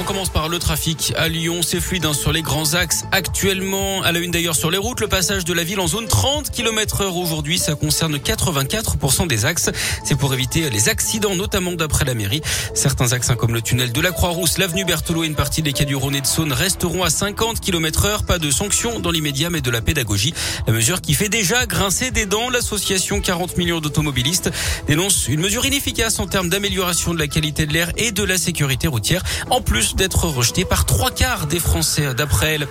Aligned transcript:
On 0.00 0.02
commence 0.02 0.30
par 0.30 0.48
le 0.48 0.58
trafic 0.58 1.12
à 1.18 1.28
Lyon. 1.28 1.60
C'est 1.62 1.78
fluide 1.78 2.06
hein, 2.06 2.14
sur 2.14 2.32
les 2.32 2.40
grands 2.40 2.72
axes. 2.72 3.04
Actuellement, 3.12 4.00
à 4.00 4.12
la 4.12 4.18
une 4.20 4.30
d'ailleurs 4.30 4.56
sur 4.56 4.70
les 4.70 4.78
routes, 4.78 5.00
le 5.00 5.08
passage 5.08 5.44
de 5.44 5.52
la 5.52 5.62
ville 5.62 5.78
en 5.78 5.86
zone 5.88 6.08
30 6.08 6.50
km 6.50 7.02
heure 7.02 7.16
aujourd'hui, 7.16 7.58
ça 7.58 7.74
concerne 7.74 8.16
84% 8.16 9.26
des 9.26 9.44
axes. 9.44 9.68
C'est 10.02 10.16
pour 10.16 10.32
éviter 10.32 10.70
les 10.70 10.88
accidents, 10.88 11.34
notamment 11.34 11.72
d'après 11.72 12.06
la 12.06 12.14
mairie. 12.14 12.40
Certains 12.72 13.12
axes, 13.12 13.28
hein, 13.28 13.36
comme 13.36 13.52
le 13.52 13.60
tunnel 13.60 13.92
de 13.92 14.00
la 14.00 14.10
Croix-Rousse, 14.10 14.56
l'avenue 14.56 14.86
Berthelot 14.86 15.24
et 15.24 15.26
une 15.26 15.34
partie 15.34 15.60
des 15.60 15.74
quais 15.74 15.84
du 15.84 15.96
Rhône 15.96 16.14
et 16.14 16.22
de 16.22 16.26
Saône 16.26 16.54
resteront 16.54 17.04
à 17.04 17.10
50 17.10 17.60
km 17.60 18.06
heure. 18.06 18.24
Pas 18.24 18.38
de 18.38 18.50
sanctions 18.50 19.00
dans 19.00 19.10
l'immédiat, 19.10 19.50
mais 19.50 19.60
de 19.60 19.70
la 19.70 19.82
pédagogie. 19.82 20.32
La 20.66 20.72
mesure 20.72 21.02
qui 21.02 21.12
fait 21.12 21.28
déjà 21.28 21.66
grincer 21.66 22.10
des 22.10 22.24
dents. 22.24 22.48
L'association 22.48 23.20
40 23.20 23.58
millions 23.58 23.80
d'automobilistes 23.80 24.50
dénonce 24.86 25.28
une 25.28 25.40
mesure 25.40 25.66
inefficace 25.66 26.20
en 26.20 26.26
termes 26.26 26.48
d'amélioration 26.48 27.12
de 27.12 27.18
la 27.18 27.26
qualité 27.26 27.66
de 27.66 27.74
l'air 27.74 27.92
et 27.98 28.12
de 28.12 28.24
la 28.24 28.38
sécurité 28.38 28.88
routière. 28.88 29.22
En 29.50 29.60
plus 29.60 29.89
d'être 29.94 30.26
rejeté 30.26 30.64
par 30.64 30.84
trois 30.84 31.10
quarts 31.10 31.46
des 31.46 31.58
Français 31.58 32.14
d'après 32.14 32.54
elle. 32.54 32.68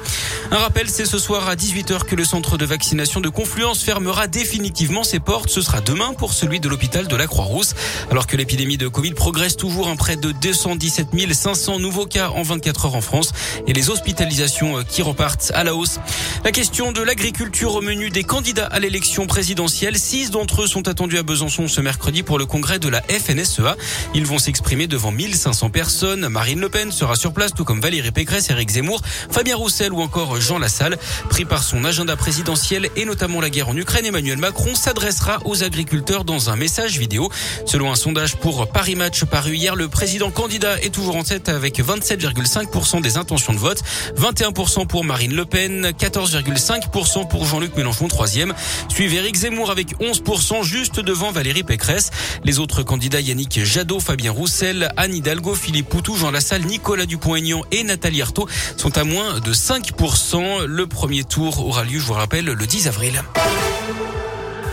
Un 0.51 0.57
rappel, 0.57 0.89
c'est 0.89 1.05
ce 1.05 1.17
soir 1.17 1.47
à 1.47 1.55
18h 1.55 2.05
que 2.05 2.15
le 2.15 2.23
centre 2.23 2.57
de 2.57 2.65
vaccination 2.65 3.21
de 3.21 3.29
Confluence 3.29 3.83
fermera 3.83 4.27
définitivement 4.27 5.03
ses 5.03 5.19
portes. 5.19 5.49
Ce 5.49 5.61
sera 5.61 5.81
demain 5.81 6.13
pour 6.13 6.33
celui 6.33 6.59
de 6.59 6.69
l'hôpital 6.69 7.07
de 7.07 7.15
la 7.15 7.27
Croix-Rousse. 7.27 7.75
Alors 8.11 8.27
que 8.27 8.37
l'épidémie 8.37 8.77
de 8.77 8.87
Covid 8.87 9.11
progresse 9.11 9.57
toujours, 9.57 9.89
un 9.89 9.95
près 9.95 10.15
de 10.15 10.31
217 10.31 11.07
500 11.33 11.79
nouveaux 11.79 12.05
cas 12.05 12.29
en 12.29 12.43
24 12.43 12.85
heures 12.85 12.95
en 12.95 13.01
France 13.01 13.31
et 13.67 13.73
les 13.73 13.89
hospitalisations 13.89 14.79
euh, 14.79 14.83
qui 14.83 15.01
repartent 15.01 15.51
à 15.53 15.63
la 15.63 15.75
hausse. 15.75 15.99
La 16.43 16.51
question 16.51 16.91
de 16.91 17.01
l'agriculture 17.01 17.75
au 17.75 17.81
menu 17.81 18.09
des 18.09 18.23
candidats 18.23 18.65
à 18.65 18.79
l'élection 18.79 19.27
présidentielle. 19.27 19.97
Six 19.97 20.31
d'entre 20.31 20.63
eux 20.63 20.67
sont 20.67 20.87
attendus 20.87 21.17
à 21.17 21.23
Besançon 21.23 21.67
ce 21.67 21.81
mercredi 21.81 22.23
pour 22.23 22.39
le 22.39 22.45
congrès 22.45 22.79
de 22.79 22.87
la 22.87 23.01
FNSEA. 23.01 23.75
Ils 24.13 24.25
vont 24.25 24.39
s'exprimer 24.39 24.87
devant 24.87 25.11
1500 25.11 25.69
personnes. 25.69 26.27
Marine 26.29 26.59
Le 26.59 26.69
Pen 26.69 26.91
sera 26.99 27.15
sur 27.15 27.31
place, 27.31 27.53
tout 27.53 27.63
comme 27.63 27.79
Valérie 27.79 28.11
Pécresse, 28.11 28.49
Éric 28.49 28.71
Zemmour, 28.71 28.99
Fabien 29.31 29.55
Roussel 29.55 29.93
ou 29.93 30.01
encore 30.01 30.41
Jean 30.41 30.59
Lassalle. 30.59 30.97
Pris 31.29 31.45
par 31.45 31.63
son 31.63 31.85
agenda 31.85 32.17
présidentiel 32.17 32.89
et 32.97 33.05
notamment 33.05 33.39
la 33.39 33.49
guerre 33.49 33.69
en 33.69 33.77
Ukraine, 33.77 34.05
Emmanuel 34.05 34.37
Macron 34.37 34.75
s'adressera 34.75 35.39
aux 35.45 35.63
agriculteurs 35.63 36.25
dans 36.25 36.49
un 36.49 36.57
message 36.57 36.99
vidéo. 36.99 37.29
Selon 37.65 37.89
un 37.89 37.95
sondage 37.95 38.35
pour 38.35 38.67
Paris 38.67 38.95
Match 38.95 39.23
paru 39.23 39.55
hier, 39.55 39.77
le 39.77 39.87
président 39.87 40.29
candidat 40.29 40.77
est 40.81 40.93
toujours 40.93 41.15
en 41.15 41.23
tête 41.23 41.47
avec 41.47 41.79
27,5% 41.79 42.99
des 42.99 43.15
intentions 43.15 43.53
de 43.53 43.59
vote, 43.59 43.81
21% 44.17 44.85
pour 44.85 45.05
Marine 45.05 45.33
Le 45.33 45.45
Pen, 45.45 45.93
14,5% 45.97 47.29
pour 47.29 47.45
Jean-Luc 47.45 47.77
Mélenchon, 47.77 48.09
troisième. 48.09 48.53
Suive 48.89 49.13
Éric 49.13 49.37
Zemmour 49.37 49.71
avec 49.71 49.97
11%, 50.01 50.63
juste 50.63 50.99
devant 50.99 51.31
Valérie 51.31 51.63
Pécresse. 51.63 52.11
Les 52.43 52.59
autres 52.59 52.83
candidats 52.83 53.21
Yannick 53.21 53.63
Jadot, 53.63 54.01
Fabien 54.01 54.31
Roussel, 54.31 54.89
Anne 54.97 55.15
Hidalgo, 55.15 55.55
Philippe 55.55 55.87
Poutou, 55.87 56.17
Jean 56.17 56.31
Lassalle, 56.31 56.63
Nicolas 56.65 56.88
Nicolas 56.89 57.05
Dupont-Aignan 57.05 57.61
et 57.69 57.83
Nathalie 57.83 58.23
Arthaud 58.23 58.47
sont 58.75 58.97
à 58.97 59.03
moins 59.03 59.39
de 59.41 59.53
5%. 59.53 60.65
Le 60.65 60.87
premier 60.87 61.23
tour 61.23 61.63
aura 61.63 61.83
lieu, 61.83 61.99
je 61.99 62.05
vous 62.07 62.13
rappelle, 62.13 62.45
le 62.45 62.65
10 62.65 62.87
avril. 62.87 63.21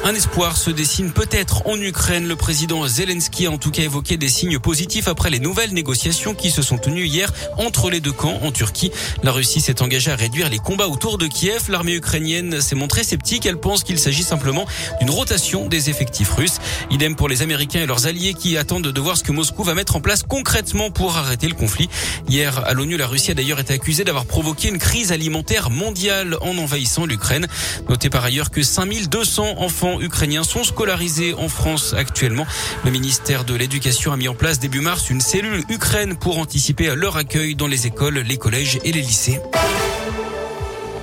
Un 0.07 0.15
espoir 0.15 0.57
se 0.57 0.71
dessine 0.71 1.11
peut-être 1.11 1.67
en 1.67 1.81
Ukraine. 1.81 2.29
Le 2.29 2.37
président 2.37 2.87
Zelensky 2.87 3.47
a 3.47 3.51
en 3.51 3.59
tout 3.59 3.73
cas 3.73 3.83
évoqué 3.83 4.17
des 4.17 4.29
signes 4.29 4.61
positifs 4.61 5.09
après 5.09 5.31
les 5.31 5.41
nouvelles 5.41 5.75
négociations 5.75 6.33
qui 6.33 6.53
se 6.53 6.63
sont 6.63 6.79
tenues 6.79 7.07
hier 7.07 7.33
entre 7.59 7.91
les 7.91 7.98
deux 7.98 8.13
camps 8.13 8.39
en 8.45 8.53
Turquie. 8.53 8.93
La 9.25 9.33
Russie 9.33 9.61
s'est 9.61 9.83
engagée 9.83 10.13
à 10.13 10.15
réduire 10.15 10.48
les 10.48 10.61
combats 10.61 10.87
autour 10.87 11.19
de 11.19 11.27
Kiev. 11.27 11.65
L'armée 11.71 11.97
ukrainienne 11.97 12.61
s'est 12.61 12.77
montrée 12.77 13.03
sceptique. 13.03 13.47
Elle 13.47 13.57
pense 13.57 13.83
qu'il 13.83 13.98
s'agit 13.98 14.23
simplement 14.23 14.65
d'une 15.01 15.11
rotation 15.11 15.67
des 15.67 15.91
effectifs 15.91 16.31
russes. 16.31 16.61
Idem 16.93 17.17
pour 17.17 17.29
les 17.29 17.43
Américains 17.43 17.81
et 17.81 17.87
leurs 17.87 18.07
alliés 18.07 18.35
qui 18.35 18.57
attendent 18.57 18.87
de 18.87 19.01
voir 19.01 19.17
ce 19.17 19.25
que 19.25 19.33
Moscou 19.33 19.65
va 19.65 19.75
mettre 19.75 19.97
en 19.97 20.01
place 20.01 20.23
concrètement 20.23 20.93
pour 20.93 21.17
arrêter 21.17 21.48
le 21.48 21.55
conflit. 21.55 21.89
Hier, 22.29 22.65
à 22.65 22.75
l'ONU, 22.75 22.97
la 22.97 23.09
Russie 23.09 23.33
a 23.33 23.35
d'ailleurs 23.35 23.59
été 23.59 23.75
accusée 23.75 24.05
d'avoir 24.05 24.27
provoqué 24.27 24.69
une 24.69 24.79
crise 24.79 25.11
alimentaire 25.11 25.69
mondiale 25.69 26.37
en 26.43 26.57
envahissant 26.59 27.07
l'Ukraine. 27.07 27.48
Notez 27.89 28.09
par 28.09 28.25
ailleurs 28.25 28.53
que 28.53 28.63
5200 28.63 29.57
enfants 29.59 29.95
ukrainiens 30.01 30.45
sont 30.45 30.64
scolarisés 30.64 31.34
en 31.34 31.48
France 31.48 31.95
actuellement. 31.96 32.46
Le 32.84 32.90
ministère 32.90 33.45
de 33.45 33.55
l'Éducation 33.55 34.12
a 34.12 34.17
mis 34.17 34.29
en 34.29 34.34
place 34.34 34.58
début 34.58 34.80
mars 34.80 35.11
une 35.11 35.20
cellule 35.20 35.62
Ukraine 35.68 36.17
pour 36.17 36.39
anticiper 36.39 36.95
leur 36.95 37.17
accueil 37.17 37.55
dans 37.55 37.67
les 37.67 37.86
écoles, 37.86 38.18
les 38.18 38.36
collèges 38.36 38.79
et 38.85 38.92
les 38.92 39.02
lycées. 39.02 39.40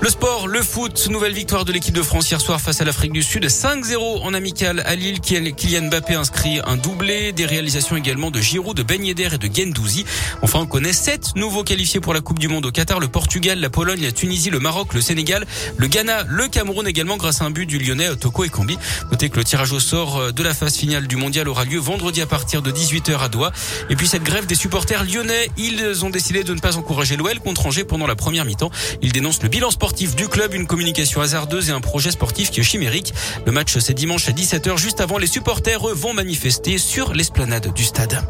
Le 0.04 0.10
sport, 0.10 0.50
le 0.50 0.62
foot, 0.62 1.08
nouvelle 1.10 1.32
victoire 1.32 1.64
de 1.64 1.72
l'équipe 1.72 1.96
de 1.96 2.02
France 2.02 2.30
hier 2.30 2.42
soir 2.42 2.60
face 2.60 2.82
à 2.82 2.84
l'Afrique 2.84 3.14
du 3.14 3.24
Sud, 3.24 3.46
5-0 3.46 4.24
en 4.24 4.34
amical 4.34 4.84
à 4.86 4.96
Lille. 4.96 5.22
Kylian 5.22 5.84
Mbappé 5.84 6.16
inscrit 6.16 6.60
un 6.66 6.76
doublé, 6.76 7.32
des 7.32 7.46
réalisations 7.46 7.96
également 7.96 8.30
de 8.30 8.42
Giroud, 8.42 8.76
de 8.76 8.84
Ben 8.84 9.02
Yedder 9.02 9.30
et 9.32 9.38
de 9.38 9.50
Gendouzi. 9.50 10.04
Enfin, 10.42 10.60
on 10.60 10.66
connaît 10.66 10.92
sept 10.92 11.38
nouveaux 11.38 11.64
qualifiés 11.64 12.02
pour 12.02 12.14
la 12.14 12.20
Coupe 12.20 12.38
du 12.38 12.50
Monde 12.50 12.66
au 12.66 12.72
Qatar, 12.72 13.00
le 13.00 13.08
Portugal, 13.08 13.62
la 13.62 13.70
Pologne, 13.70 14.02
la 14.02 14.12
Tunisie, 14.12 14.50
le 14.50 14.60
Maroc, 14.60 14.94
le 14.94 15.00
Sénégal, 15.00 15.46
le 15.78 15.88
Ghana, 15.88 16.26
le 16.28 16.50
Cameroun 16.50 16.86
également 16.86 17.16
grâce 17.16 17.42
à 17.42 17.46
un 17.46 17.52
but 17.52 17.66
du 17.66 17.80
Lyonnais 17.80 18.14
Toko 18.18 18.44
et 18.44 18.50
Kambi. 18.50 18.78
Notez 19.10 19.30
que 19.30 19.38
le 19.38 19.46
tirage 19.46 19.72
au 19.72 19.80
sort 19.80 20.34
de 20.34 20.44
la 20.44 20.54
phase 20.54 20.76
finale 20.76 21.08
du 21.08 21.16
mondial 21.16 21.48
aura 21.48 21.64
lieu 21.64 21.80
vendredi 21.80 22.22
à 22.22 22.26
partir 22.26 22.62
de 22.62 22.72
18h 22.72 23.20
à 23.20 23.30
Doha. 23.30 23.54
Et 23.90 23.96
puis 23.96 24.10
cette 24.10 24.24
grève 24.24 24.48
des 24.48 24.56
supporters 24.56 25.06
lyonnais, 25.06 25.50
ils 25.56 26.04
ont 26.04 26.10
décidé 26.10 26.44
de 26.44 26.54
ne 26.54 26.60
pas 26.60 26.76
encourager 26.76 27.16
l'OL 27.16 27.40
contre 27.40 27.68
Angers 27.68 27.86
pendant 27.86 28.06
la 28.06 28.18
première 28.18 28.44
mi-temps. 28.44 28.70
Ils 29.02 29.14
dénoncent 29.14 29.42
le 29.42 29.48
bilan 29.48 29.72
du 29.94 30.28
club, 30.28 30.54
une 30.54 30.66
communication 30.66 31.22
hasardeuse 31.22 31.70
et 31.70 31.72
un 31.72 31.80
projet 31.80 32.12
sportif 32.12 32.50
qui 32.50 32.60
est 32.60 32.64
chimérique. 32.64 33.14
Le 33.46 33.52
match 33.52 33.78
c'est 33.78 33.94
dimanche 33.94 34.28
à 34.28 34.32
17h 34.32 34.78
juste 34.78 35.00
avant 35.02 35.18
les 35.18 35.28
supporters 35.28 35.88
eux, 35.88 35.94
vont 35.94 36.14
manifester 36.14 36.78
sur 36.78 37.14
l'esplanade 37.14 37.72
du 37.74 37.84
stade. 37.84 38.24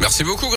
Merci 0.00 0.22
beaucoup. 0.22 0.46